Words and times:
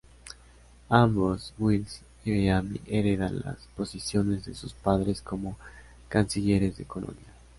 Ambos, 0.89 1.53
Wells 1.59 2.01
y 2.25 2.31
Bellamy, 2.31 2.81
heredan 2.87 3.39
las 3.45 3.57
posiciones 3.77 4.43
de 4.45 4.55
sus 4.55 4.73
padres 4.73 5.21
como 5.21 5.59
Cancilleres 6.09 6.75
de 6.77 6.85
Colonia. 6.85 7.27